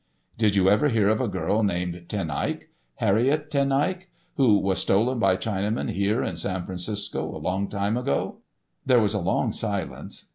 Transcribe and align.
"Did 0.35 0.55
you 0.55 0.67
ever 0.67 0.89
hear 0.89 1.09
of 1.09 1.21
a 1.21 1.27
girl 1.27 1.61
named 1.61 2.05
Ten 2.07 2.31
Eyck—Harriett 2.31 3.51
Ten 3.51 3.71
Eyck—who 3.71 4.57
was 4.57 4.79
stolen 4.79 5.19
by 5.19 5.35
Chinamen 5.37 5.91
here 5.91 6.23
in 6.23 6.37
San 6.37 6.65
Francisco 6.65 7.23
a 7.25 7.37
long 7.37 7.67
time 7.69 7.95
ago?" 7.95 8.39
There 8.83 8.99
was 8.99 9.13
a 9.13 9.19
long 9.19 9.51
silence. 9.51 10.25